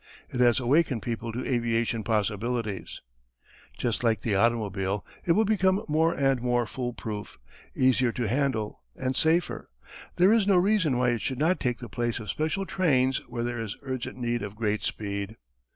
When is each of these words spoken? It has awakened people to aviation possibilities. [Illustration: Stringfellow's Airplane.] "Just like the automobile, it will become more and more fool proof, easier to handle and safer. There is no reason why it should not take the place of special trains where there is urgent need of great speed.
It 0.31 0.39
has 0.39 0.59
awakened 0.59 1.03
people 1.03 1.31
to 1.31 1.45
aviation 1.45 2.03
possibilities. 2.03 3.01
[Illustration: 3.75 3.75
Stringfellow's 3.75 3.75
Airplane.] 3.75 3.91
"Just 3.91 4.03
like 4.03 4.21
the 4.21 4.35
automobile, 4.35 5.05
it 5.25 5.31
will 5.33 5.45
become 5.45 5.83
more 5.87 6.13
and 6.15 6.41
more 6.41 6.65
fool 6.65 6.91
proof, 6.93 7.37
easier 7.75 8.11
to 8.13 8.27
handle 8.27 8.81
and 8.95 9.15
safer. 9.15 9.69
There 10.15 10.33
is 10.33 10.47
no 10.47 10.57
reason 10.57 10.97
why 10.97 11.09
it 11.09 11.21
should 11.21 11.37
not 11.37 11.59
take 11.59 11.77
the 11.77 11.87
place 11.87 12.19
of 12.19 12.31
special 12.31 12.65
trains 12.65 13.17
where 13.29 13.43
there 13.43 13.61
is 13.61 13.77
urgent 13.83 14.17
need 14.17 14.41
of 14.41 14.55
great 14.55 14.81
speed. 14.81 15.37